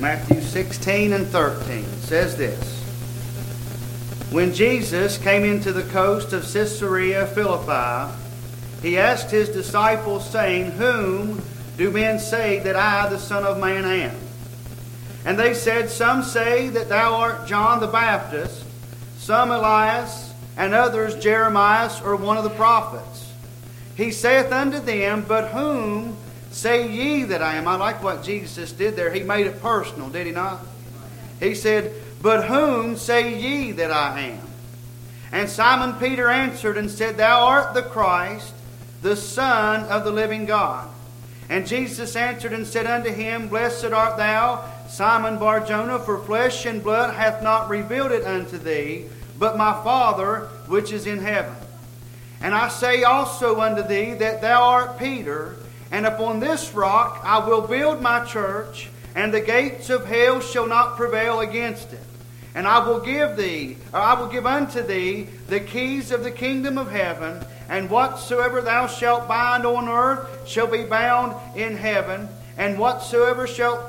[0.00, 2.80] Matthew 16 and 13 says this
[4.32, 8.10] When Jesus came into the coast of Caesarea Philippi,
[8.80, 11.42] he asked his disciples, saying, Whom
[11.76, 14.16] do men say that I, the Son of Man, am?
[15.26, 18.64] And they said, Some say that thou art John the Baptist,
[19.18, 23.30] some Elias, and others Jeremiah or one of the prophets.
[23.96, 26.16] He saith unto them, But whom
[26.50, 27.66] say ye that I am?
[27.68, 29.12] I like what Jesus did there.
[29.12, 30.60] He made it personal, did he not?
[31.38, 34.46] He said, But whom say ye that I am?
[35.32, 38.52] And Simon Peter answered and said, Thou art the Christ,
[39.02, 40.88] the Son of the living God.
[41.48, 46.82] And Jesus answered and said unto him, Blessed art thou, Simon Barjona, for flesh and
[46.82, 49.06] blood hath not revealed it unto thee,
[49.38, 51.54] but my Father which is in heaven.
[52.40, 55.56] And I say also unto thee that thou art Peter,
[55.90, 60.66] and upon this rock I will build my church, and the gates of hell shall
[60.66, 62.00] not prevail against it.
[62.54, 66.30] And I will give thee, or I will give unto thee, the keys of the
[66.30, 67.44] kingdom of heaven.
[67.68, 72.28] And whatsoever thou shalt bind on earth shall be bound in heaven,
[72.58, 73.80] and whatsoever shalt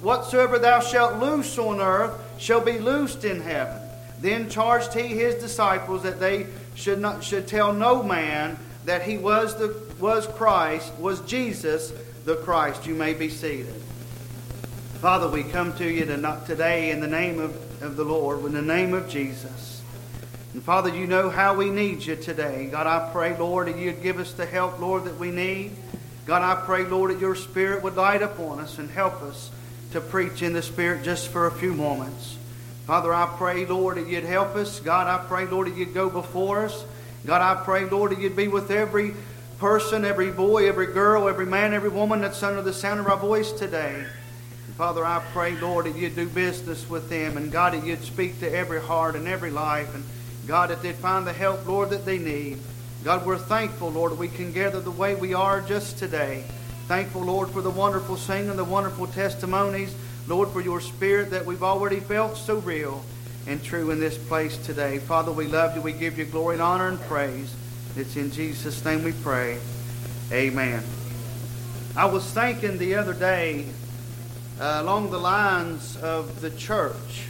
[0.00, 3.82] whatsoever thou shalt loose on earth shall be loosed in heaven.
[4.20, 8.56] Then charged he his disciples that they should not should tell no man
[8.88, 11.92] that he was the was Christ, was Jesus
[12.24, 12.86] the Christ.
[12.86, 13.74] You may be seated.
[15.02, 16.06] Father, we come to you
[16.46, 19.82] today in the name of, of the Lord, in the name of Jesus.
[20.54, 22.70] And Father, you know how we need you today.
[22.72, 25.72] God, I pray, Lord, that you'd give us the help, Lord, that we need.
[26.24, 29.50] God, I pray, Lord, that your Spirit would light upon us and help us
[29.92, 32.38] to preach in the Spirit just for a few moments.
[32.86, 34.80] Father, I pray, Lord, that you'd help us.
[34.80, 36.86] God, I pray, Lord, that you'd go before us.
[37.28, 39.12] God, I pray, Lord, that you'd be with every
[39.58, 43.18] person, every boy, every girl, every man, every woman that's under the sound of our
[43.18, 43.96] voice today.
[43.96, 47.36] And Father, I pray, Lord, that you'd do business with them.
[47.36, 49.94] And God, that you'd speak to every heart and every life.
[49.94, 50.04] And
[50.46, 52.60] God, that they'd find the help, Lord, that they need.
[53.04, 56.46] God, we're thankful, Lord, that we can gather the way we are just today.
[56.86, 59.94] Thankful, Lord, for the wonderful singing, the wonderful testimonies.
[60.28, 63.04] Lord, for your spirit that we've already felt so real
[63.48, 64.98] and true in this place today.
[64.98, 65.80] Father, we love you.
[65.80, 67.52] We give you glory and honor and praise.
[67.96, 69.58] It's in Jesus' name we pray.
[70.30, 70.84] Amen.
[71.96, 73.64] I was thinking the other day
[74.60, 77.26] uh, along the lines of the church.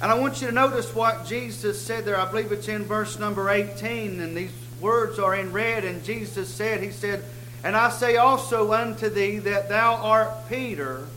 [0.00, 2.16] And I want you to notice what Jesus said there.
[2.16, 5.84] I believe it's in verse number 18, and these words are in red.
[5.84, 7.24] And Jesus said, He said,
[7.64, 11.08] And I say also unto thee that thou art Peter,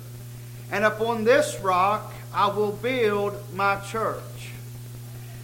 [0.72, 4.51] and upon this rock I will build my church.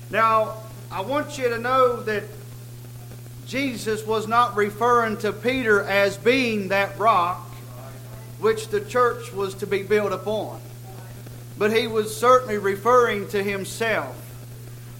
[0.10, 0.56] Now,
[0.92, 2.24] I want you to know that
[3.46, 7.46] Jesus was not referring to Peter as being that rock
[8.40, 10.62] which the church was to be built upon
[11.60, 14.16] but he was certainly referring to himself.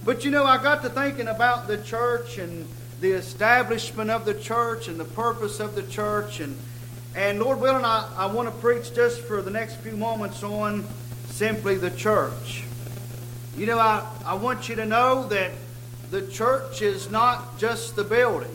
[0.04, 2.68] But you know, I got to thinking about the church and
[3.00, 6.38] the establishment of the church and the purpose of the church.
[6.40, 6.54] And,
[7.16, 10.84] and Lord willing, I, I want to preach just for the next few moments on
[11.40, 12.64] simply the church.
[13.56, 15.50] You know, I, I want you to know that
[16.10, 18.54] the church is not just the building.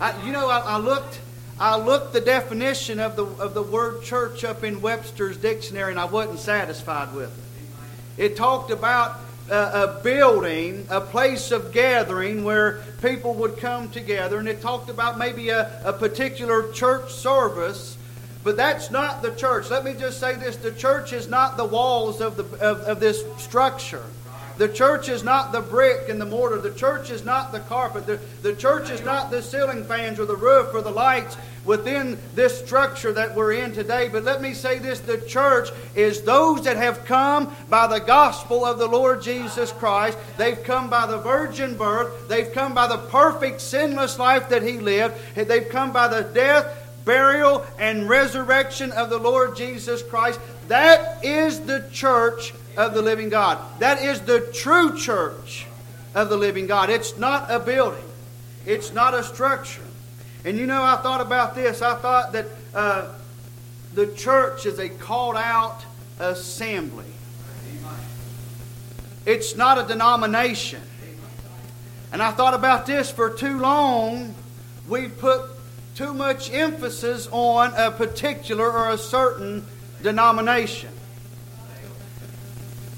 [0.00, 1.18] I, you know, I, I looked
[1.58, 5.98] I looked the definition of the, of the word church up in Webster's dictionary and
[5.98, 7.36] I wasn't satisfied with
[8.16, 8.22] it.
[8.22, 9.18] It talked about
[9.50, 14.90] a, a building, a place of gathering where people would come together, and it talked
[14.90, 17.95] about maybe a, a particular church service.
[18.46, 19.70] But that's not the church.
[19.70, 23.00] Let me just say this the church is not the walls of, the, of, of
[23.00, 24.04] this structure.
[24.56, 26.58] The church is not the brick and the mortar.
[26.58, 28.06] The church is not the carpet.
[28.06, 32.18] The, the church is not the ceiling fans or the roof or the lights within
[32.36, 34.08] this structure that we're in today.
[34.08, 38.64] But let me say this the church is those that have come by the gospel
[38.64, 40.16] of the Lord Jesus Christ.
[40.38, 42.28] They've come by the virgin birth.
[42.28, 45.16] They've come by the perfect, sinless life that He lived.
[45.34, 50.38] They've come by the death, burial, and resurrection of the Lord Jesus Christ.
[50.68, 53.58] That is the church of the living God.
[53.78, 55.66] That is the true church
[56.14, 56.90] of the living God.
[56.90, 58.04] It's not a building,
[58.66, 59.80] it's not a structure.
[60.44, 61.82] And you know, I thought about this.
[61.82, 63.12] I thought that uh,
[63.94, 65.80] the church is a called out
[66.18, 67.06] assembly,
[69.24, 70.82] it's not a denomination.
[72.12, 74.34] And I thought about this for too long.
[74.88, 75.55] We've put
[75.96, 79.64] too much emphasis on a particular or a certain
[80.02, 80.90] denomination.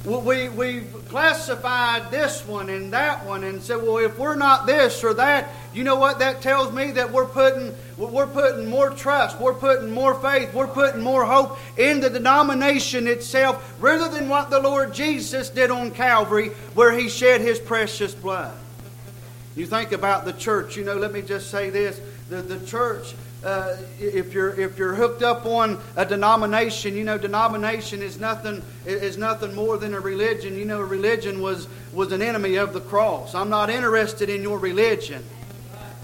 [0.05, 5.05] we, we've classified this one and that one and said, well, if we're not this
[5.05, 6.91] or that, you know what that tells me?
[6.91, 11.57] That we're putting, we're putting more trust, we're putting more faith, we're putting more hope
[11.79, 17.09] in the denomination itself rather than what the Lord Jesus did on Calvary where he
[17.09, 18.59] shed his precious blood.
[19.59, 22.01] You think about the church, you know, let me just say this.
[22.29, 23.15] The, the church
[23.45, 28.63] uh, if you're if you're hooked up on a denomination, you know denomination is nothing
[28.85, 30.57] is nothing more than a religion.
[30.59, 33.35] You know, religion was was an enemy of the cross.
[33.35, 35.25] I'm not interested in your religion.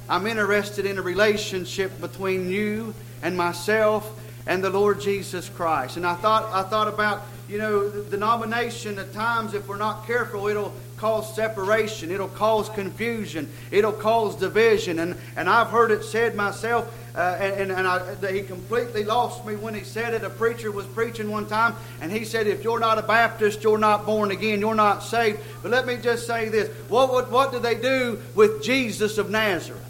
[0.08, 5.96] I'm interested in a relationship between you and myself and the Lord Jesus Christ.
[5.96, 10.06] And I thought I thought about you know the denomination at times if we're not
[10.06, 16.04] careful it'll cause separation it'll cause confusion it'll cause division and and I've heard it
[16.04, 20.24] said myself uh, and, and, I, he completely lost me when he said it.
[20.24, 23.78] A preacher was preaching one time, and he said, If you're not a Baptist, you're
[23.78, 25.38] not born again, you're not saved.
[25.62, 29.30] But let me just say this what, what, what did they do with Jesus of
[29.30, 29.80] Nazareth?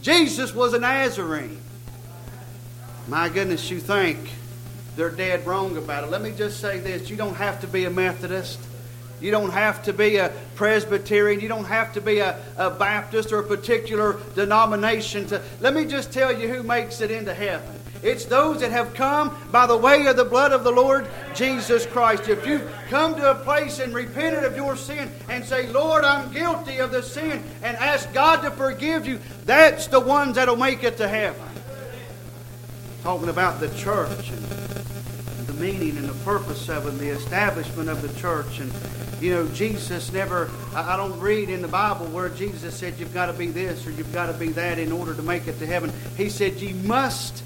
[0.00, 1.58] Jesus was a Nazarene.
[3.08, 4.18] My goodness, you think
[4.96, 6.10] they're dead wrong about it.
[6.10, 8.58] Let me just say this you don't have to be a Methodist.
[9.24, 11.40] You don't have to be a Presbyterian.
[11.40, 15.26] You don't have to be a, a Baptist or a particular denomination.
[15.28, 17.80] To, let me just tell you who makes it into heaven.
[18.02, 21.86] It's those that have come by the way of the blood of the Lord Jesus
[21.86, 22.28] Christ.
[22.28, 26.30] If you've come to a place and repented of your sin and say, Lord, I'm
[26.30, 30.84] guilty of the sin, and ask God to forgive you, that's the ones that'll make
[30.84, 31.40] it to heaven.
[33.02, 34.63] Talking about the church and
[35.64, 38.70] meaning and the purpose of it, the establishment of the church, and
[39.18, 43.26] you know, Jesus never, I don't read in the Bible where Jesus said you've got
[43.26, 45.66] to be this or you've got to be that in order to make it to
[45.66, 45.90] heaven.
[46.18, 47.42] He said you must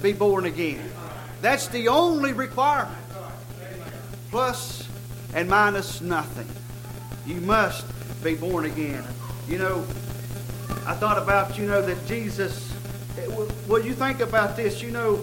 [0.00, 0.82] be born again.
[1.42, 2.96] That's the only requirement.
[4.30, 4.88] Plus
[5.34, 6.48] and minus nothing.
[7.26, 7.84] You must
[8.24, 9.04] be born again.
[9.46, 9.80] You know,
[10.86, 12.72] I thought about, you know, that Jesus,
[13.18, 13.26] eh,
[13.68, 15.22] well, you think about this, you know,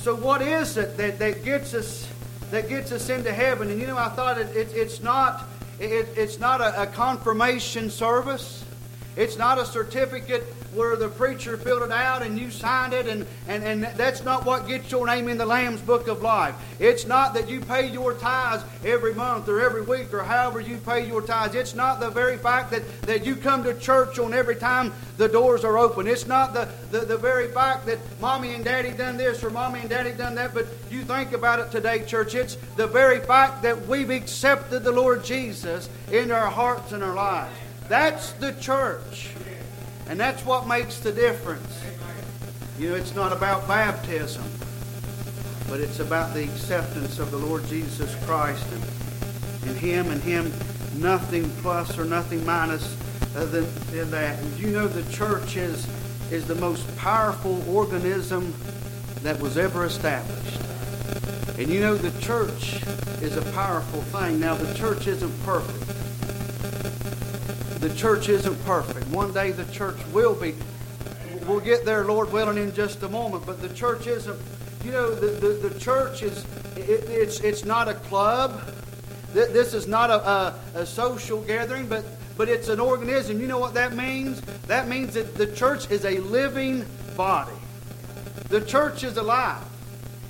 [0.00, 2.08] so what is it that, that gets us
[2.50, 3.70] that gets us into heaven.
[3.70, 5.44] And you know, I thought it, it it's not
[5.78, 8.64] it, it's not a, a confirmation service.
[9.16, 10.44] It's not a certificate
[10.74, 14.44] where the preacher filled it out and you signed it, and, and, and that's not
[14.44, 16.54] what gets your name in the Lamb's Book of Life.
[16.78, 20.76] It's not that you pay your tithes every month or every week or however you
[20.78, 21.54] pay your tithes.
[21.54, 25.28] It's not the very fact that, that you come to church on every time the
[25.28, 26.06] doors are open.
[26.06, 29.80] It's not the, the, the very fact that mommy and daddy done this or mommy
[29.80, 32.34] and daddy done that, but you think about it today, church.
[32.34, 37.14] It's the very fact that we've accepted the Lord Jesus in our hearts and our
[37.14, 37.54] lives.
[37.88, 39.30] That's the church.
[40.10, 41.84] And that's what makes the difference.
[42.80, 44.42] You know, it's not about baptism,
[45.68, 50.52] but it's about the acceptance of the Lord Jesus Christ and, and Him and Him,
[50.96, 52.96] nothing plus or nothing minus
[53.34, 54.36] than, than that.
[54.36, 55.86] And you know, the church is,
[56.32, 58.52] is the most powerful organism
[59.22, 60.60] that was ever established.
[61.56, 62.82] And you know, the church
[63.22, 64.40] is a powerful thing.
[64.40, 65.99] Now, the church isn't perfect
[67.80, 69.06] the church isn't perfect.
[69.08, 70.54] One day the church will be.
[71.46, 73.46] We'll get there, Lord willing, in just a moment.
[73.46, 74.38] But the church isn't.
[74.84, 76.44] You know, the, the, the church is.
[76.76, 78.60] It, it's it's not a club.
[79.32, 82.04] This is not a, a, a social gathering, but
[82.36, 83.40] but it's an organism.
[83.40, 84.40] You know what that means?
[84.66, 86.84] That means that the church is a living
[87.16, 87.56] body.
[88.48, 89.62] The church is alive.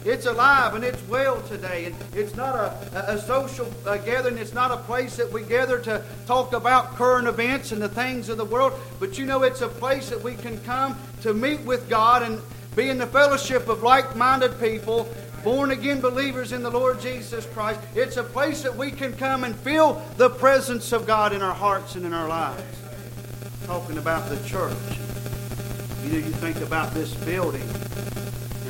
[0.05, 1.87] It's alive and it's well today.
[1.87, 4.39] And it's not a, a social uh, gathering.
[4.39, 8.29] It's not a place that we gather to talk about current events and the things
[8.29, 8.73] of the world.
[8.99, 12.41] But you know, it's a place that we can come to meet with God and
[12.75, 15.07] be in the fellowship of like minded people,
[15.45, 17.81] born again believers in the Lord Jesus Christ.
[17.95, 21.55] It's a place that we can come and feel the presence of God in our
[21.55, 22.63] hearts and in our lives.
[23.67, 24.73] Talking about the church.
[26.05, 27.69] You know, you think about this building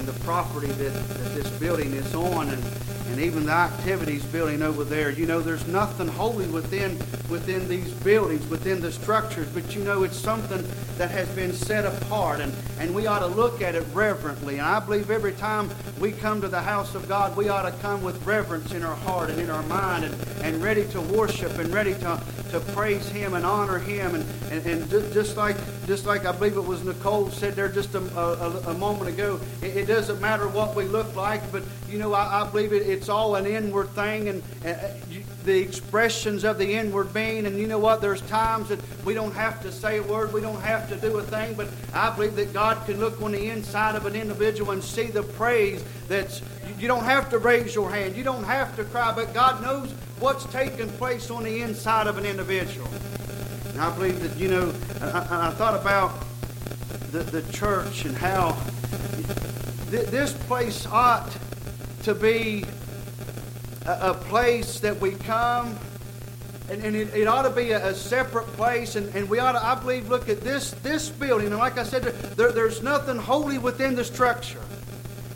[0.06, 2.62] the property that, that this building is on and,
[3.10, 5.10] and even the activities building over there.
[5.10, 6.98] You know, there's nothing holy within
[7.28, 10.64] within these buildings, within the structures, but you know it's something
[10.98, 14.58] that has been set apart and, and we ought to look at it reverently.
[14.58, 17.76] And I believe every time we come to the house of God, we ought to
[17.78, 21.56] come with reverence in our heart and in our mind and, and ready to worship
[21.58, 26.06] and ready to, to praise Him and honor Him and, and, and just like just
[26.06, 29.76] like I believe it was Nicole said there just a, a, a moment ago, it,
[29.76, 33.08] it, doesn't matter what we look like, but you know, I, I believe it, it's
[33.08, 34.74] all an inward thing and uh,
[35.44, 37.46] the expressions of the inward being.
[37.46, 38.00] And you know what?
[38.00, 41.18] There's times that we don't have to say a word, we don't have to do
[41.18, 44.70] a thing, but I believe that God can look on the inside of an individual
[44.72, 46.42] and see the praise that's.
[46.78, 49.90] You don't have to raise your hand, you don't have to cry, but God knows
[50.18, 52.88] what's taking place on the inside of an individual.
[53.66, 56.24] And I believe that, you know, I, I thought about
[57.12, 58.56] the, the church and how
[59.90, 61.30] th- this place ought
[62.02, 62.64] to be
[63.86, 65.78] a, a place that we come
[66.70, 69.52] and, and it, it, ought to be a, a, separate place, and, and we ought
[69.52, 71.48] to, I believe, look at this this building.
[71.48, 74.62] And like I said, there, there's nothing holy within the structure,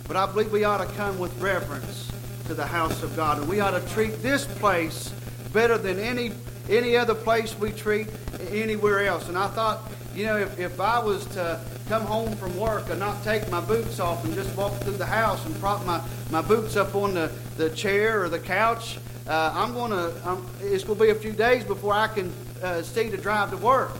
[0.06, 2.09] but I believe we ought to come with reverence
[2.47, 5.12] to the house of God, and we ought to treat this place
[5.52, 6.30] better than any
[6.68, 8.09] any other place we treat
[8.50, 9.28] anywhere else.
[9.28, 9.80] And I thought,
[10.14, 13.61] you know, if, if I was to come home from work and not take my
[13.61, 17.14] boots off and just walk through the house and prop my, my boots up on
[17.14, 21.64] the, the chair or the couch, uh, I'm to, it's to be a few days
[21.64, 23.92] before I can uh, see to drive to work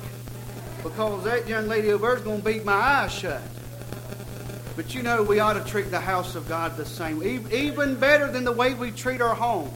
[0.83, 3.42] because that young lady over there is going to beat my eyes shut.
[4.76, 8.30] But you know, we ought to treat the house of God the same, even better
[8.30, 9.73] than the way we treat our homes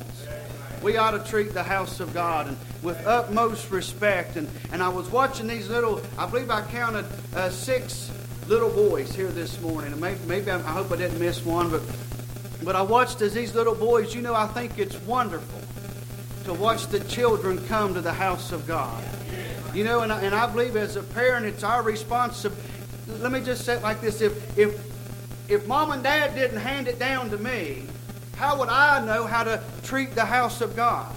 [0.83, 4.37] we ought to treat the house of God and with utmost respect.
[4.37, 7.05] And, and I was watching these little, I believe I counted
[7.35, 8.11] uh, six
[8.47, 9.93] little boys here this morning.
[9.93, 11.83] And maybe, maybe I, hope I didn't miss one, but,
[12.63, 15.61] but I watched as these little boys, you know, I think it's wonderful
[16.45, 19.05] to watch the children come to the house of God.
[19.75, 22.63] You know, and I, and I believe as a parent, it's our responsibility.
[23.21, 24.83] Let me just say it like this: if if
[25.49, 27.85] if mom and dad didn't hand it down to me,
[28.39, 31.13] how would I know how to treat the house of God?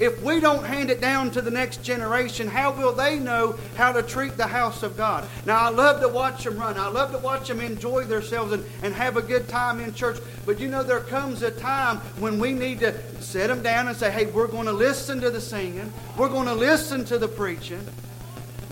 [0.00, 3.92] If we don't hand it down to the next generation, how will they know how
[3.92, 5.28] to treat the house of God?
[5.46, 6.76] Now, I love to watch them run.
[6.76, 10.18] I love to watch them enjoy themselves and, and have a good time in church.
[10.46, 13.96] But you know, there comes a time when we need to set them down and
[13.96, 17.28] say, hey, we're going to listen to the singing, we're going to listen to the
[17.28, 17.86] preaching.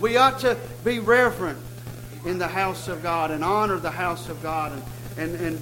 [0.01, 1.59] We ought to be reverent
[2.25, 4.73] in the house of God and honor the house of God
[5.17, 5.61] and, and, and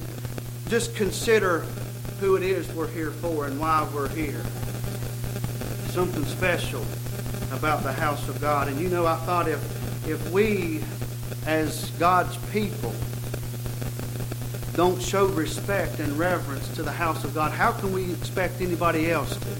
[0.70, 1.66] just consider
[2.22, 4.44] who it is we're here for and why we're here.
[5.90, 6.86] Something special
[7.52, 8.68] about the house of God.
[8.68, 9.60] And you know, I thought if
[10.08, 10.84] if we
[11.48, 12.94] as God's people
[14.76, 19.10] don't show respect and reverence to the house of God, how can we expect anybody
[19.10, 19.52] else to?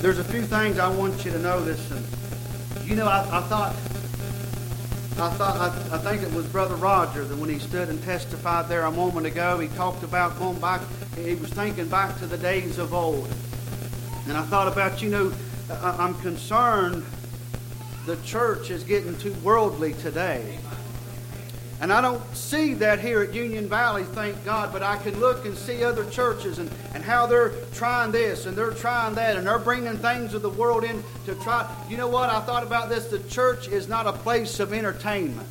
[0.00, 1.90] There's a few things I want you to notice.
[1.90, 3.76] And, you know, I, I thought
[5.18, 8.68] I thought I, I, think it was Brother Roger that when he stood and testified
[8.68, 10.80] there a moment ago, he talked about going back.
[11.16, 13.28] He was thinking back to the days of old,
[14.26, 15.32] and I thought about you know
[15.70, 17.04] I, I'm concerned
[18.06, 20.58] the church is getting too worldly today.
[21.80, 25.46] And I don't see that here at Union Valley, thank God, but I can look
[25.46, 29.46] and see other churches and, and how they're trying this and they're trying that and
[29.46, 31.66] they're bringing things of the world in to try.
[31.88, 32.28] You know what?
[32.28, 33.06] I thought about this.
[33.06, 35.48] The church is not a place of entertainment.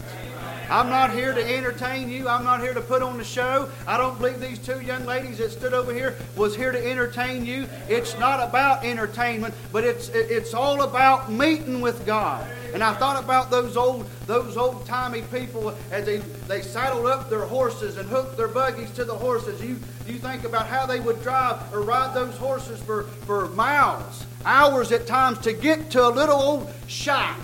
[0.70, 2.28] I'm not here to entertain you.
[2.28, 3.70] I'm not here to put on the show.
[3.88, 7.46] I don't believe these two young ladies that stood over here was here to entertain
[7.46, 7.68] you.
[7.88, 12.48] It's not about entertainment, but it's it's all about meeting with God.
[12.74, 17.30] And I thought about those old those old timey people as they, they saddled up
[17.30, 19.62] their horses and hooked their buggies to the horses.
[19.64, 24.26] You you think about how they would drive or ride those horses for, for miles,
[24.46, 27.38] hours at times to get to a little old shack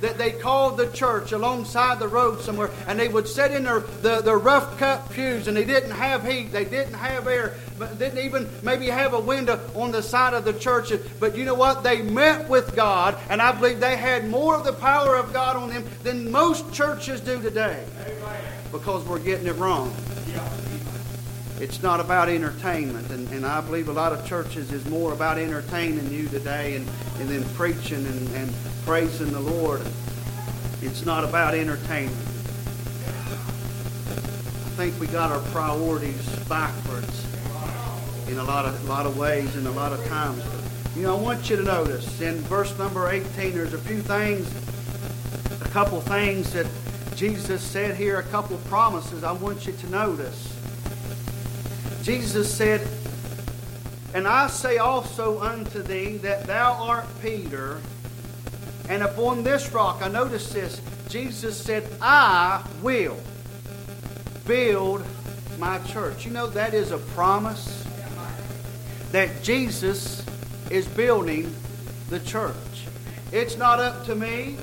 [0.00, 3.80] that they called the church alongside the road somewhere, and they would sit in their,
[3.80, 7.98] the, their rough cut pews, and they didn't have heat, they didn't have air, but
[7.98, 10.92] didn't even maybe have a window on the side of the church.
[11.18, 11.82] But you know what?
[11.82, 15.56] They met with God, and I believe they had more of the power of God
[15.56, 17.84] on them than most churches do today
[18.72, 19.94] because we're getting it wrong.
[21.60, 25.38] It's not about entertainment, and, and I believe a lot of churches is more about
[25.38, 26.88] entertaining you today and,
[27.20, 28.52] and then preaching and, and
[28.84, 29.80] praising the Lord.
[30.82, 32.18] It's not about entertainment.
[34.74, 37.24] I think we got our priorities backwards
[38.28, 40.42] in a lot of a lot of ways and a lot of times.
[40.42, 44.02] But, you know, I want you to notice in verse number 18, there's a few
[44.02, 44.52] things,
[45.62, 46.66] a couple things that
[47.14, 50.50] Jesus said here, a couple promises I want you to notice.
[52.04, 52.86] Jesus said,
[54.12, 57.80] And I say also unto thee that thou art Peter,
[58.90, 63.16] and upon this rock, I notice this, Jesus said, I will
[64.46, 65.02] build
[65.58, 66.26] my church.
[66.26, 67.86] You know, that is a promise
[69.12, 70.26] that Jesus
[70.70, 71.54] is building
[72.10, 72.54] the church.
[73.32, 74.58] It's not up to me.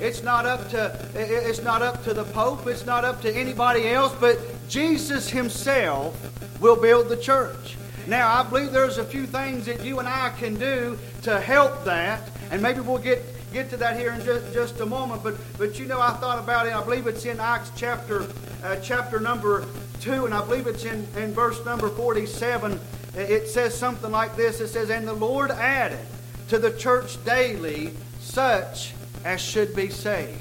[0.00, 3.88] It's not up to it's not up to the Pope, it's not up to anybody
[3.88, 6.16] else, but Jesus Himself
[6.60, 7.76] will build the church.
[8.06, 11.84] Now, I believe there's a few things that you and I can do to help
[11.84, 13.22] that, and maybe we'll get
[13.52, 15.22] get to that here in just, just a moment.
[15.22, 16.74] But but you know, I thought about it.
[16.74, 18.26] I believe it's in Acts chapter
[18.64, 19.66] uh, chapter number
[20.00, 22.80] two, and I believe it's in in verse number forty-seven.
[23.14, 24.60] It says something like this.
[24.60, 26.00] It says, "And the Lord added
[26.48, 30.38] to the church daily such as should be saved."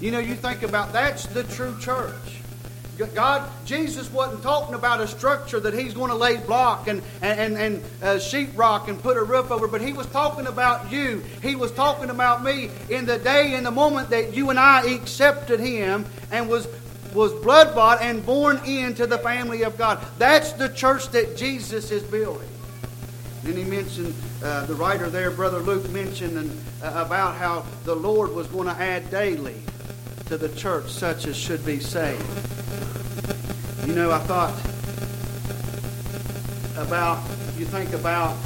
[0.00, 2.42] You know, you think about that's the true church.
[3.14, 7.56] God, Jesus wasn't talking about a structure that He's going to lay block and, and,
[7.56, 11.22] and uh, sheetrock and put a roof over, but He was talking about you.
[11.42, 14.82] He was talking about me in the day, in the moment that you and I
[14.92, 16.68] accepted Him and was
[17.14, 20.02] was blood bought and born into the family of God.
[20.16, 22.48] That's the church that Jesus is building.
[23.42, 26.50] Then he mentioned, uh, the writer there, Brother Luke, mentioned and,
[26.82, 29.56] uh, about how the Lord was going to add daily
[30.26, 32.22] to the church such as should be saved.
[33.86, 34.54] You know, I thought
[36.76, 37.18] about,
[37.58, 38.36] you think about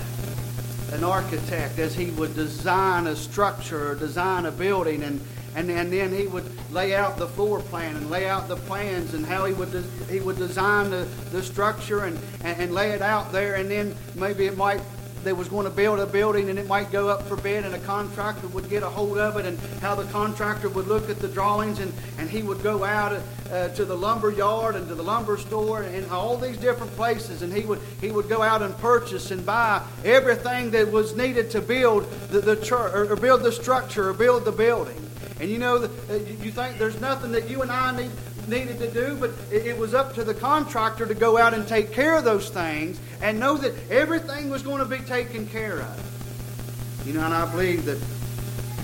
[0.93, 5.21] an architect as he would design a structure or design a building and
[5.57, 9.15] and, and then he would lay out the floor plan and lay out the plans
[9.15, 9.83] and how he would de-
[10.13, 13.55] he would design the, the structure and, and, and lay it out there.
[13.55, 14.83] And then maybe it might
[15.25, 17.75] they was going to build a building and it might go up for bid and
[17.75, 21.19] a contractor would get a hold of it and how the contractor would look at
[21.19, 23.21] the drawings and, and he would go out
[23.51, 27.43] uh, to the lumber yard and to the lumber store and all these different places.
[27.43, 31.51] And he would he would go out and purchase and buy everything that was needed
[31.53, 35.06] to build the, the church or, build the structure or build the building
[35.41, 38.11] and you know uh, you think there's nothing that you and I need
[38.49, 41.93] needed to do, but it was up to the contractor to go out and take
[41.93, 47.03] care of those things and know that everything was going to be taken care of.
[47.07, 48.03] You know, and I believe that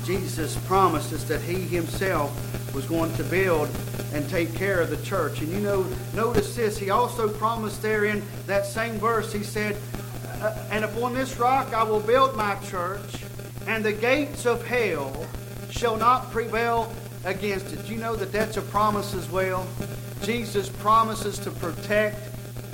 [0.04, 3.68] Jesus promised us that He Himself was going to build
[4.12, 5.40] and take care of the church.
[5.40, 9.76] And you know, notice this, He also promised there in that same verse, He said,
[10.40, 13.24] uh, And upon this rock I will build my church,
[13.66, 15.26] and the gates of hell
[15.72, 16.92] shall not prevail
[17.24, 17.88] against it.
[17.88, 19.66] You know that that's a promise as well.
[20.22, 22.20] Jesus promises to protect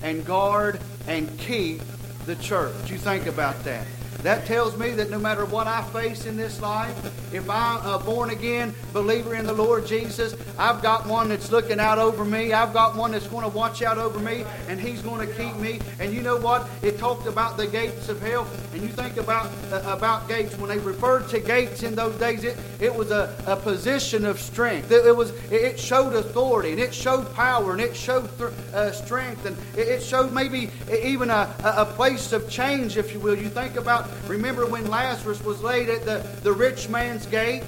[0.03, 1.81] and guard and keep
[2.27, 2.91] the church.
[2.91, 3.87] You think about that.
[4.23, 6.97] That tells me that no matter what I face in this life,
[7.33, 11.79] if I'm a born again believer in the Lord Jesus, I've got one that's looking
[11.79, 12.53] out over me.
[12.53, 15.55] I've got one that's going to watch out over me, and He's going to keep
[15.57, 15.81] me.
[16.01, 16.69] And you know what?
[16.83, 18.49] It talked about the gates of hell.
[18.73, 20.59] And you think about uh, about gates.
[20.59, 24.41] When they referred to gates in those days, it, it was a, a position of
[24.41, 24.91] strength.
[24.91, 28.91] It, it was it showed authority, and it showed power, and it showed th- uh,
[28.91, 33.39] strength, and it, it showed maybe even a, a place of change, if you will.
[33.39, 37.65] You think about Remember when Lazarus was laid at the, the rich man's gate?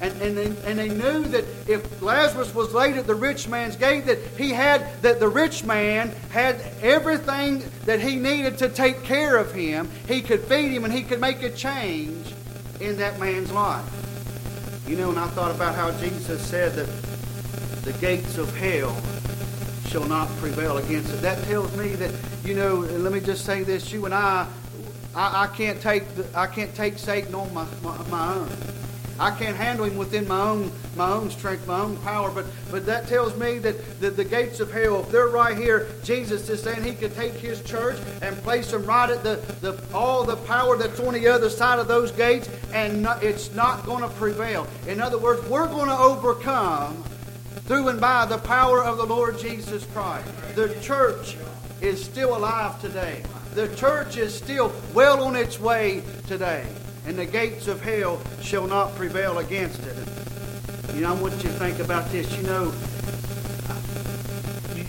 [0.00, 4.04] And, and, and they knew that if Lazarus was laid at the rich man's gate,
[4.06, 9.36] that he had that the rich man had everything that he needed to take care
[9.36, 9.88] of him.
[10.08, 12.34] He could feed him and he could make a change
[12.80, 13.84] in that man's life.
[14.88, 16.88] You know, and I thought about how Jesus said that
[17.84, 19.00] the gates of hell
[19.86, 21.20] shall not prevail against it.
[21.20, 22.12] That tells me that,
[22.44, 24.48] you know, let me just say this, you and I
[25.14, 28.50] I, I can't take the, I can't take Satan on my, my, my own.
[29.18, 32.30] I can't handle him within my own my own strength, my own power.
[32.30, 35.88] But but that tells me that the, the gates of hell, if they're right here,
[36.02, 39.80] Jesus is saying he could take his church and place them right at the, the
[39.94, 43.84] all the power that's on the other side of those gates, and not, it's not
[43.84, 44.66] going to prevail.
[44.88, 47.04] In other words, we're going to overcome
[47.66, 50.26] through and by the power of the Lord Jesus Christ.
[50.56, 51.36] The church
[51.80, 53.22] is still alive today.
[53.54, 56.66] The church is still well on its way today,
[57.06, 59.96] and the gates of hell shall not prevail against it.
[60.94, 62.34] You know, I want you to think about this.
[62.36, 62.64] You know,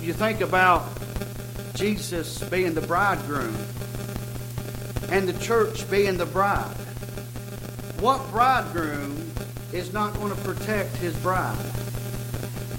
[0.02, 0.88] you think about
[1.73, 3.56] Jesus being the bridegroom
[5.10, 6.76] and the church being the bride.
[7.99, 9.30] What bridegroom
[9.73, 11.58] is not going to protect his bride?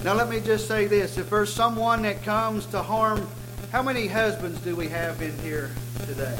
[0.03, 1.17] Now, let me just say this.
[1.17, 3.27] If there's someone that comes to harm
[3.71, 5.71] how many husbands do we have in here
[6.05, 6.37] today?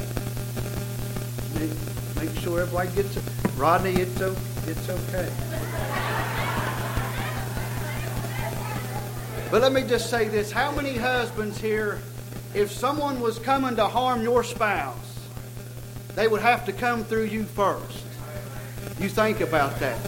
[1.59, 1.71] Make,
[2.15, 3.23] make sure everybody gets it.
[3.57, 4.21] Rodney, it's,
[4.67, 5.29] it's okay.
[9.51, 10.51] But let me just say this.
[10.51, 11.99] How many husbands here,
[12.53, 15.19] if someone was coming to harm your spouse,
[16.15, 18.03] they would have to come through you first?
[18.99, 19.99] You think about that.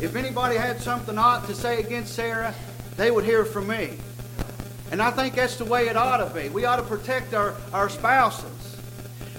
[0.00, 2.54] If anybody had something odd to say against Sarah,
[2.96, 3.98] they would hear from me.
[4.90, 6.48] And I think that's the way it ought to be.
[6.48, 8.76] We ought to protect our, our spouses.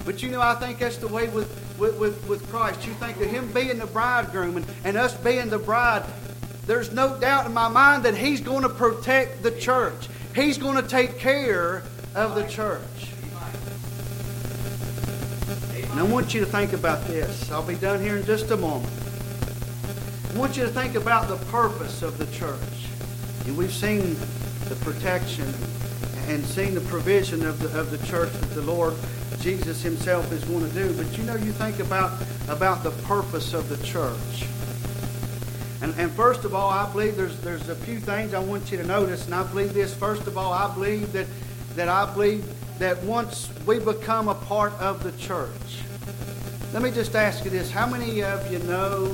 [0.04, 2.86] But you know, I think that's the way with, with, with, with Christ.
[2.86, 6.04] You think of Him being the bridegroom and, and us being the bride.
[6.66, 10.08] There's no doubt in my mind that He's going to protect the church.
[10.34, 11.82] He's going to take care
[12.14, 13.10] of the church.
[15.90, 17.50] And I want you to think about this.
[17.50, 18.92] I'll be done here in just a moment.
[20.32, 22.60] I want you to think about the purpose of the church.
[23.46, 24.16] And we've seen
[24.68, 25.46] the protection
[26.28, 28.94] and seeing the provision of the, of the church that the Lord
[29.40, 30.92] Jesus himself is going to do.
[30.92, 32.12] But you know, you think about,
[32.48, 34.46] about the purpose of the church.
[35.82, 38.78] And, and first of all, I believe there's, there's a few things I want you
[38.78, 39.24] to notice.
[39.24, 39.94] And I believe this.
[39.94, 41.26] First of all, I believe that,
[41.74, 42.44] that I believe
[42.78, 45.50] that once we become a part of the church,
[46.72, 47.70] let me just ask you this.
[47.70, 49.06] How many of you know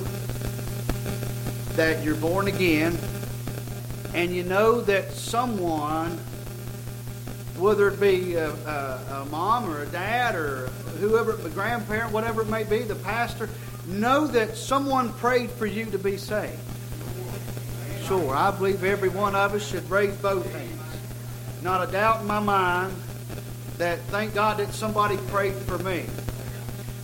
[1.76, 2.98] that you're born again
[4.14, 6.18] and you know that someone,
[7.58, 12.42] whether it be a, a, a mom or a dad or whoever, a grandparent, whatever
[12.42, 13.48] it may be, the pastor,
[13.86, 16.58] know that someone prayed for you to be saved?
[18.04, 20.72] Sure, I believe every one of us should raise both hands.
[21.62, 22.94] Not a doubt in my mind
[23.78, 26.06] that thank God that somebody prayed for me.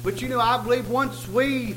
[0.03, 1.77] But you know, I believe once we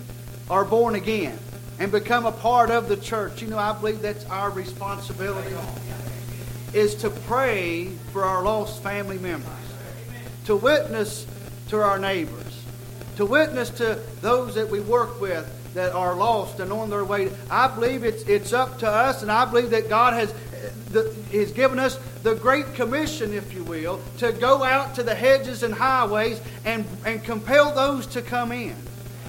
[0.49, 1.37] are born again
[1.79, 5.55] and become a part of the church, you know, I believe that's our responsibility
[6.73, 9.49] is to pray for our lost family members,
[10.45, 11.25] to witness
[11.69, 12.63] to our neighbors,
[13.15, 17.29] to witness to those that we work with that are lost and on their way.
[17.49, 20.33] I believe it's it's up to us, and I believe that God has
[20.91, 25.13] the, has given us the Great Commission, if you will, to go out to the
[25.13, 28.75] hedges and highways and, and compel those to come in.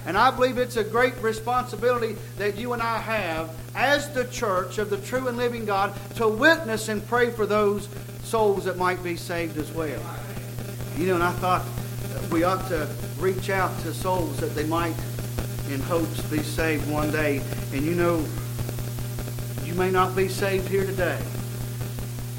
[0.07, 4.79] And I believe it's a great responsibility that you and I have as the church
[4.79, 7.89] of the true and living God to witness and pray for those
[8.23, 10.01] souls that might be saved as well.
[10.97, 11.65] You know, and I thought
[12.31, 12.89] we ought to
[13.19, 14.95] reach out to souls that they might,
[15.71, 17.43] in hopes, be saved one day.
[17.73, 18.25] And you know,
[19.65, 21.21] you may not be saved here today.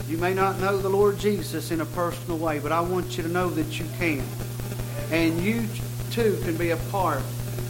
[0.08, 3.24] You may not know the Lord Jesus in a personal way, but I want you
[3.24, 4.24] to know that you can.
[5.12, 5.68] And you
[6.12, 7.22] too can be a part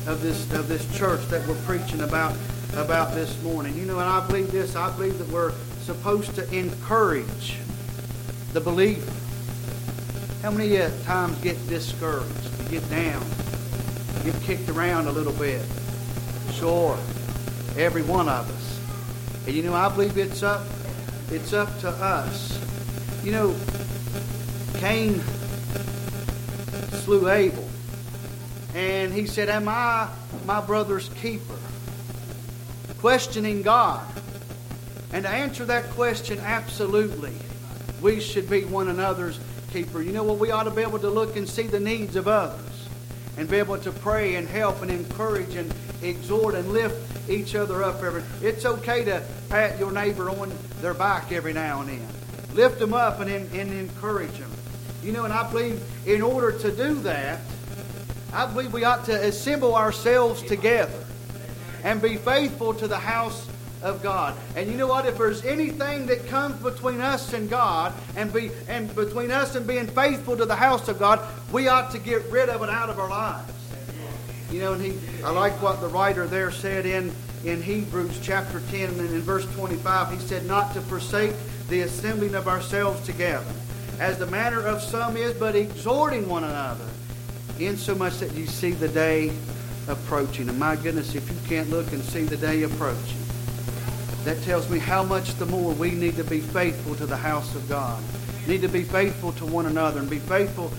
[0.07, 2.35] of this of this church that we're preaching about
[2.75, 3.77] about this morning.
[3.77, 7.57] You know, and I believe this, I believe that we're supposed to encourage
[8.53, 9.11] the believer.
[10.41, 13.23] How many uh, times get discouraged, get down,
[14.23, 15.61] get kicked around a little bit?
[16.53, 16.97] Sure,
[17.77, 19.45] every one of us.
[19.45, 20.65] And you know, I believe it's up
[21.31, 22.57] it's up to us.
[23.23, 23.55] You know,
[24.79, 25.19] Cain
[27.03, 27.66] slew Abel.
[28.77, 30.07] And he said, Am I
[30.45, 31.57] my brother's keeper?
[32.99, 34.07] Questioning God.
[35.11, 37.33] And to answer that question, absolutely,
[38.03, 39.39] we should be one another's
[39.73, 40.03] keeper.
[40.03, 40.37] You know what?
[40.37, 42.87] We ought to be able to look and see the needs of others
[43.35, 47.83] and be able to pray and help and encourage and exhort and lift each other
[47.83, 48.03] up.
[48.03, 52.07] Every it's okay to pat your neighbor on their back every now and then.
[52.53, 54.51] Lift them up and, and encourage them.
[55.01, 57.39] You know, and I believe in order to do that,
[58.33, 61.05] I believe we ought to assemble ourselves together
[61.83, 63.47] and be faithful to the house
[63.81, 64.35] of God.
[64.55, 65.05] And you know what?
[65.05, 69.65] If there's anything that comes between us and God and be and between us and
[69.67, 72.89] being faithful to the house of God, we ought to get rid of it out
[72.89, 73.53] of our lives.
[74.51, 77.13] You know, and he I like what the writer there said in
[77.45, 80.11] in Hebrews chapter 10 and in verse 25.
[80.11, 81.33] He said, Not to forsake
[81.69, 83.45] the assembling of ourselves together,
[83.99, 86.85] as the manner of some is, but exhorting one another,
[87.59, 89.31] insomuch that you see the day
[89.87, 90.49] approaching.
[90.49, 93.17] And my goodness, if you can't look and see the day approaching,
[94.23, 97.55] that tells me how much the more we need to be faithful to the house
[97.55, 98.03] of God.
[98.47, 100.71] Need to be faithful to one another and be faithful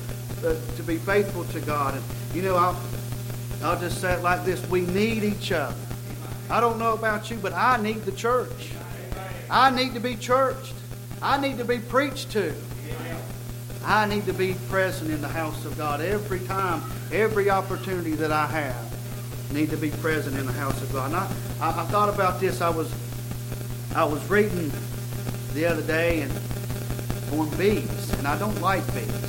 [0.45, 1.95] uh, to be faithful to God.
[1.95, 2.03] And
[2.35, 2.81] you know, I'll
[3.63, 5.77] I'll just say it like this: We need each other.
[6.51, 8.73] I don't know about you, but I need the church.
[9.51, 10.75] I need to be churched.
[11.21, 12.55] I need to be preached to.
[13.85, 18.33] I need to be present in the house of God every time, every opportunity that
[18.33, 19.53] I have.
[19.53, 21.07] Need to be present in the house of God.
[21.07, 21.27] And I,
[21.61, 22.61] I, I thought about this.
[22.61, 22.93] I was
[23.95, 24.71] I was reading
[25.55, 26.33] the other day and
[27.33, 29.29] on bees, and I don't like bees.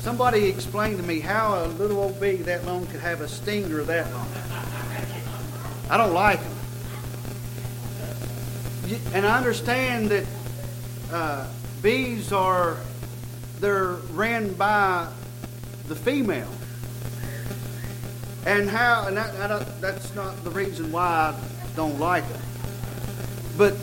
[0.00, 3.82] Somebody explained to me how a little old bee that long could have a stinger
[3.82, 4.28] that long.
[5.90, 6.52] I don't like them.
[9.14, 10.26] And I understand that
[11.12, 11.46] uh,
[11.82, 12.76] bees are,
[13.60, 15.08] they're ran by
[15.88, 16.50] the female.
[18.46, 22.42] And how, and that, that's not the reason why I don't like them.
[23.56, 23.74] But,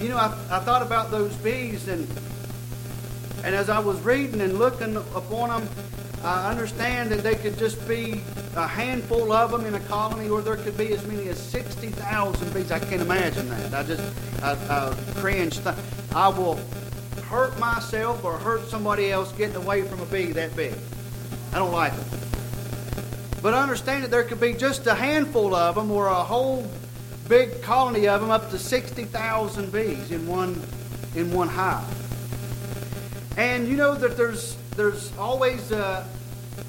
[0.00, 2.08] you know, I, I thought about those bees and
[3.42, 5.68] and as I was reading and looking upon them,
[6.22, 8.20] I understand that they could just be
[8.54, 12.52] a handful of them in a colony, or there could be as many as 60,000
[12.52, 12.70] bees.
[12.70, 13.72] I can't imagine that.
[13.72, 15.58] I just I, I cringe.
[16.14, 16.60] I will
[17.30, 20.74] hurt myself or hurt somebody else getting away from a bee that big.
[21.52, 22.20] I don't like them.
[23.40, 26.68] But understand that there could be just a handful of them or a whole
[27.28, 30.60] big colony of them up to 60,000 bees in one
[31.14, 31.86] in one hive.
[33.38, 36.08] And you know that there's there's always a,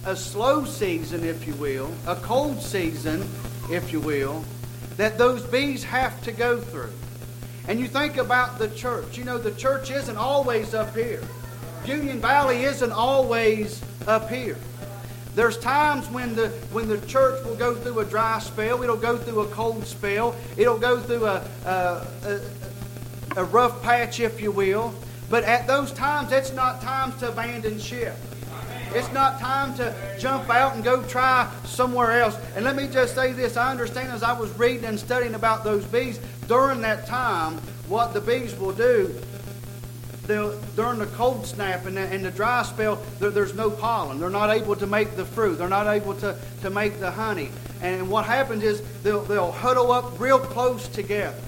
[0.05, 3.27] a slow season, if you will, a cold season,
[3.71, 4.45] if you will,
[4.97, 6.93] that those bees have to go through.
[7.71, 9.17] And you think about the church.
[9.17, 11.23] You know, the church isn't always up here.
[11.85, 14.57] Union Valley isn't always up here.
[15.35, 18.83] There's times when the when the church will go through a dry spell.
[18.83, 20.35] It'll go through a cold spell.
[20.57, 22.41] It'll go through a, a, a,
[23.37, 24.93] a rough patch, if you will.
[25.29, 28.17] But at those times, it's not times to abandon ship.
[28.93, 32.37] It's not time to jump out and go try somewhere else.
[32.55, 35.63] And let me just say this I understand as I was reading and studying about
[35.63, 39.15] those bees, during that time, what the bees will do,
[40.27, 44.19] during the cold snap and the, and the dry spell, there, there's no pollen.
[44.19, 45.57] They're not able to make the fruit.
[45.57, 47.49] They're not able to, to make the honey.
[47.81, 51.39] And what happens is they'll, they'll huddle up real close together.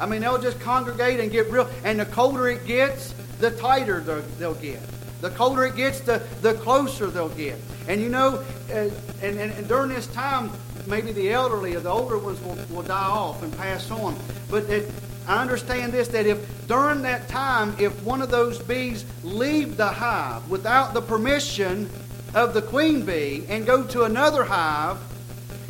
[0.00, 1.68] I mean, they'll just congregate and get real.
[1.84, 4.00] And the colder it gets, the tighter
[4.38, 4.80] they'll get.
[5.20, 7.58] The colder it gets, the, the closer they'll get.
[7.88, 8.90] And you know, uh,
[9.22, 10.50] and, and, and during this time,
[10.86, 14.16] maybe the elderly or the older ones will, will die off and pass on.
[14.50, 14.90] But it,
[15.26, 19.88] I understand this that if during that time, if one of those bees leave the
[19.88, 21.90] hive without the permission
[22.34, 24.98] of the queen bee and go to another hive,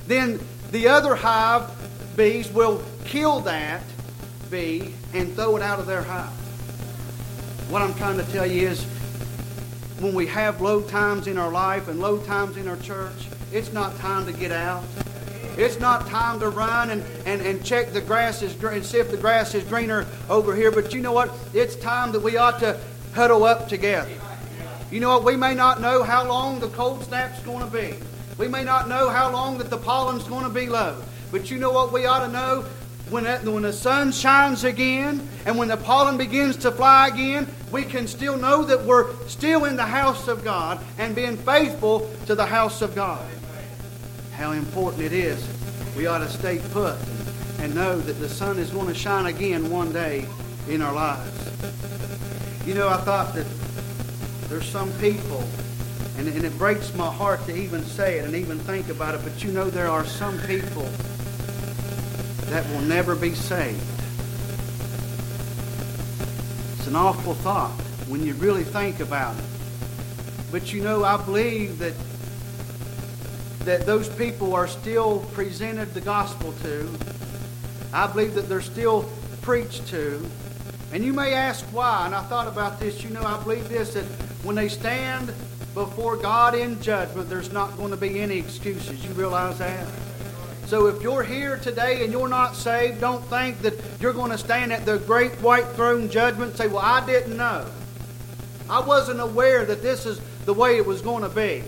[0.07, 0.39] then
[0.71, 1.71] the other hive
[2.17, 3.83] bees will kill that
[4.51, 6.31] bee and throw it out of their hive.
[7.71, 8.87] What I'm trying to tell you is
[10.01, 13.73] when we have low times in our life and low times in our church, it's
[13.73, 14.85] not time to get out.
[15.57, 19.11] It's not time to run and, and, and check the grass is green, see if
[19.11, 20.71] the grass is greener over here.
[20.71, 21.33] But you know what?
[21.53, 22.79] It's time that we ought to
[23.13, 24.09] huddle up together.
[24.93, 25.25] You know what?
[25.25, 27.95] We may not know how long the cold snap's going to be.
[28.39, 31.03] We may not know how long that the pollen's going to be low.
[31.33, 32.65] But you know what we ought to know?
[33.11, 37.49] When, that, when the sun shines again and when the pollen begins to fly again,
[37.71, 42.11] we can still know that we're still in the house of God and being faithful
[42.27, 43.25] to the house of God.
[44.33, 45.47] How important it is.
[45.97, 46.97] We ought to stay put
[47.59, 50.27] and know that the sun is going to shine again one day
[50.69, 51.51] in our lives.
[52.67, 53.47] You know, I thought that
[54.49, 55.43] there's some people,
[56.17, 59.23] and, and it breaks my heart to even say it and even think about it,
[59.25, 60.89] but you know, there are some people
[62.51, 63.98] that will never be saved.
[66.89, 69.45] An awful thought when you really think about it.
[70.51, 71.93] But you know, I believe that
[73.67, 76.91] that those people are still presented the gospel to.
[77.93, 79.07] I believe that they're still
[79.43, 80.25] preached to.
[80.91, 83.05] And you may ask why, and I thought about this.
[83.05, 84.07] You know, I believe this that
[84.43, 85.27] when they stand
[85.75, 89.05] before God in judgment, there's not going to be any excuses.
[89.05, 89.87] You realize that?
[90.69, 94.37] So if you're here today and you're not saved, don't think that you're going to
[94.37, 97.65] stand at the great white throne judgment and say, Well, I didn't know.
[98.69, 101.65] I wasn't aware that this is the way it was going to be.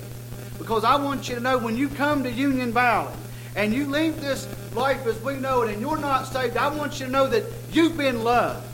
[0.58, 3.14] Because I want you to know when you come to Union Valley
[3.56, 7.00] and you leave this life as we know it and you're not saved, I want
[7.00, 8.68] you to know that you've been loved.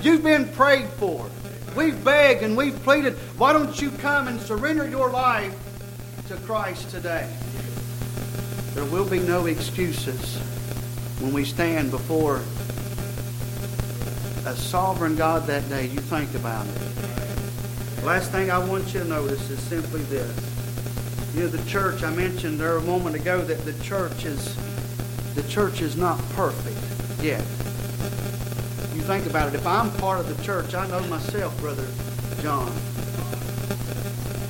[0.00, 1.28] You've been prayed for.
[1.76, 3.14] We've begged and we've pleaded.
[3.36, 5.58] Why don't you come and surrender your life
[6.28, 7.28] to Christ today?
[8.76, 10.36] There will be no excuses
[11.20, 12.42] when we stand before
[14.44, 15.86] a sovereign God that day.
[15.86, 18.04] You think about it.
[18.04, 20.30] Last thing I want you to notice is simply this.
[21.34, 24.54] You know, the church, I mentioned there a moment ago that the church is
[25.34, 26.76] the church is not perfect
[27.24, 27.40] yet.
[28.94, 29.54] You think about it.
[29.54, 31.86] If I'm part of the church, I know myself, Brother
[32.42, 32.70] John.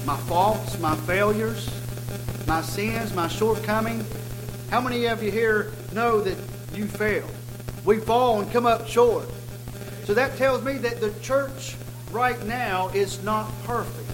[0.04, 1.70] My faults, my failures,
[2.46, 4.04] my sins, my shortcoming.
[4.70, 6.36] How many of you here know that
[6.74, 7.28] you fail?
[7.84, 9.28] We fall and come up short.
[10.04, 11.76] So that tells me that the church
[12.12, 14.08] right now is not perfect.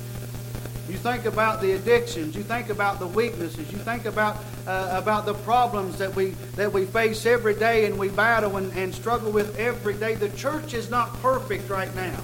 [0.88, 5.26] You think about the addictions, you think about the weaknesses, you think about uh, about
[5.26, 9.30] the problems that we that we face every day and we battle and, and struggle
[9.30, 10.14] with every day.
[10.14, 12.20] The church is not perfect right now.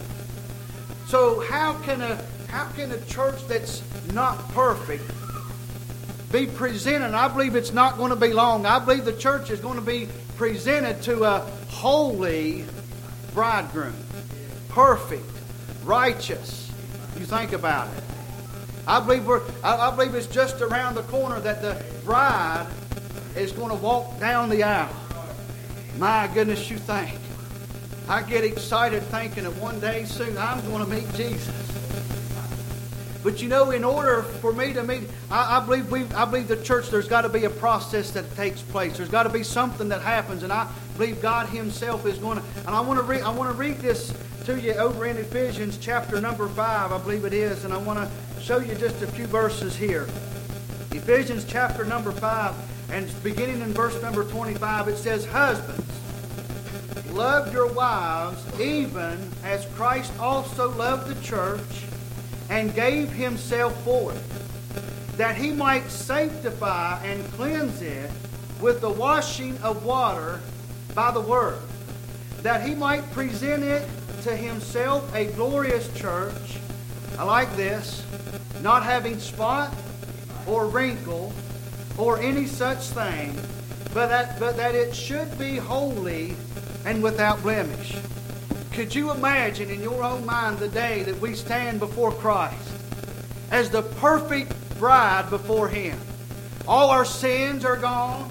[1.06, 5.04] So how can a how can a church that's not perfect
[6.32, 7.14] be presented.
[7.14, 8.66] I believe it's not going to be long.
[8.66, 12.64] I believe the church is going to be presented to a holy
[13.34, 13.94] bridegroom.
[14.68, 15.24] Perfect,
[15.84, 16.70] righteous.
[17.18, 18.04] You think about it.
[18.86, 22.66] I believe we're I, I believe it's just around the corner that the bride
[23.36, 24.94] is going to walk down the aisle.
[25.98, 27.18] My goodness, you think.
[28.08, 31.87] I get excited thinking that one day soon I'm going to meet Jesus.
[33.22, 36.46] But you know, in order for me to meet, I, I believe we, I believe
[36.46, 36.88] the church.
[36.88, 38.96] There's got to be a process that takes place.
[38.96, 42.44] There's got to be something that happens, and I believe God Himself is going to.
[42.66, 43.22] And I want to read.
[43.22, 44.14] I want to read this
[44.46, 47.98] to you over in Ephesians chapter number five, I believe it is, and I want
[47.98, 50.06] to show you just a few verses here.
[50.92, 52.54] Ephesians chapter number five,
[52.90, 55.84] and beginning in verse number twenty-five, it says, "Husbands."
[57.10, 61.87] Love your wives even as Christ also loved the church
[62.50, 64.22] and gave himself for it,
[65.16, 68.10] that he might sanctify and cleanse it
[68.60, 70.40] with the washing of water
[70.94, 71.58] by the word,
[72.42, 73.86] that he might present it
[74.22, 76.58] to himself a glorious church.
[77.18, 78.04] I like this,
[78.62, 79.74] not having spot
[80.46, 81.32] or wrinkle
[81.96, 83.36] or any such thing,
[83.92, 86.36] but that, but that it should be holy
[86.84, 87.96] and without blemish.
[88.78, 92.70] Could you imagine in your own mind the day that we stand before Christ
[93.50, 95.98] as the perfect bride before Him?
[96.68, 98.30] All our sins are gone,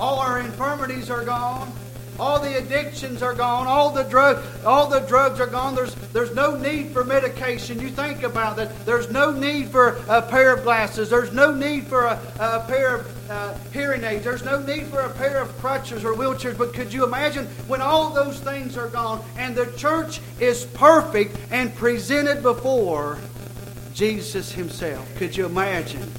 [0.00, 1.70] all our infirmities are gone,
[2.18, 3.66] all the addictions are gone.
[3.66, 5.74] All the drug, all the drugs are gone.
[5.74, 7.80] There's there's no need for medication.
[7.80, 8.86] You think about that.
[8.86, 11.10] There's no need for a pair of glasses.
[11.10, 14.24] There's no need for a, a pair of uh, hearing aids.
[14.24, 16.56] There's no need for a pair of crutches or wheelchairs.
[16.56, 21.36] But could you imagine when all those things are gone and the church is perfect
[21.50, 23.18] and presented before
[23.92, 25.12] Jesus Himself?
[25.16, 26.10] Could you imagine?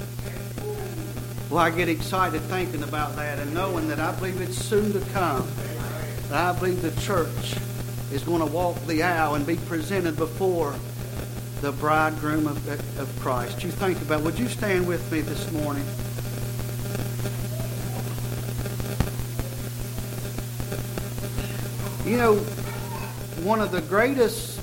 [1.48, 5.00] Well, I get excited thinking about that and knowing that I believe it's soon to
[5.12, 5.48] come.
[6.32, 7.54] I believe the church
[8.12, 10.74] is going to walk the aisle and be presented before
[11.60, 12.56] the bridegroom of,
[12.98, 13.62] of Christ.
[13.62, 15.84] You think about, would you stand with me this morning?
[22.04, 22.36] You know,
[23.44, 24.60] one of the greatest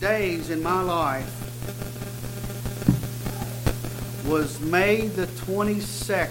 [0.00, 1.36] days in my life
[4.26, 6.28] was May the 22nd,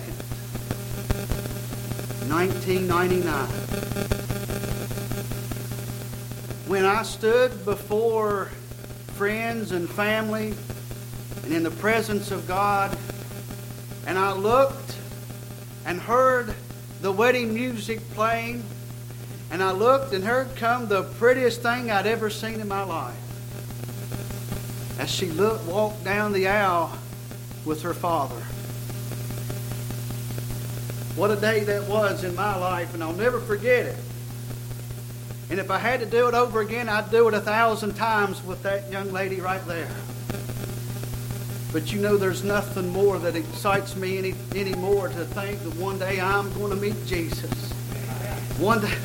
[2.30, 4.29] 1999
[6.70, 8.46] when I stood before
[9.16, 10.54] friends and family
[11.44, 12.96] and in the presence of God,
[14.06, 14.96] and I looked
[15.88, 16.54] and heard
[17.02, 18.64] the wedding music playing,
[19.50, 23.18] and I looked and heard come the prettiest thing I'd ever seen in my life.
[25.00, 26.92] As she looked, walked down the aisle
[27.66, 28.44] with her father.
[31.16, 33.98] What a day that was in my life, and I'll never forget it.
[35.50, 38.44] And if I had to do it over again, I'd do it a thousand times
[38.44, 39.90] with that young lady right there.
[41.74, 46.00] But you know, there's nothing more that excites me any anymore to think that one
[46.00, 47.72] day I'm going to meet Jesus.
[48.60, 48.96] One day,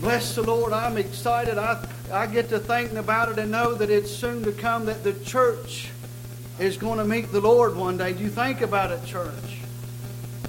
[0.00, 1.58] bless the Lord, I'm excited.
[1.58, 5.02] I, I get to thinking about it and know that it's soon to come that
[5.02, 5.90] the church
[6.58, 8.12] is going to meet the Lord one day.
[8.12, 9.60] Do you think about it, church?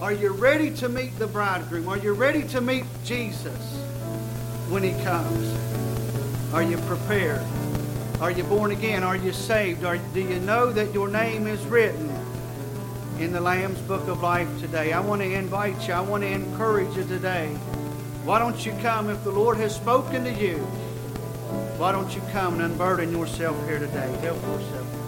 [0.02, 1.88] Are you ready to meet the bridegroom?
[1.88, 3.83] Are you ready to meet Jesus?
[4.74, 5.54] When He comes?
[6.52, 7.46] Are you prepared?
[8.20, 9.04] Are you born again?
[9.04, 9.86] Are you saved?
[9.86, 12.10] Are, do you know that your name is written
[13.20, 14.92] in the Lamb's Book of Life today?
[14.92, 15.94] I want to invite you.
[15.94, 17.50] I want to encourage you today.
[18.26, 20.58] Why don't you come if the Lord has spoken to you?
[21.78, 24.12] Why don't you come and unburden yourself here today?
[24.22, 24.83] Help yourself.